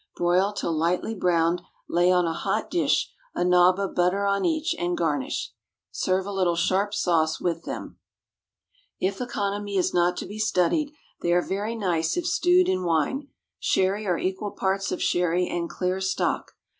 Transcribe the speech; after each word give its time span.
Broil 0.15 0.51
till 0.51 0.71
lightly 0.73 1.13
browned, 1.13 1.61
lay 1.87 2.11
on 2.11 2.25
a 2.25 2.33
hot 2.33 2.71
dish, 2.71 3.13
a 3.35 3.45
nob 3.45 3.77
of 3.77 3.93
butter 3.93 4.25
on 4.25 4.43
each, 4.45 4.73
and 4.79 4.97
garnish. 4.97 5.51
Serve 5.91 6.25
a 6.25 6.31
little 6.31 6.55
sharp 6.55 6.91
sauce 6.95 7.39
with 7.39 7.65
them. 7.65 7.99
If 8.99 9.21
economy 9.21 9.77
is 9.77 9.93
not 9.93 10.17
to 10.17 10.25
be 10.25 10.39
studied, 10.39 10.91
they 11.21 11.31
are 11.33 11.43
very 11.47 11.75
nice 11.75 12.17
if 12.17 12.25
stewed 12.25 12.67
in 12.67 12.83
wine 12.83 13.27
sherry, 13.59 14.07
or 14.07 14.17
equal 14.17 14.49
parts 14.49 14.91
of 14.91 15.03
sherry 15.03 15.47
and 15.47 15.69
clear 15.69 16.01
stock. 16.01 16.53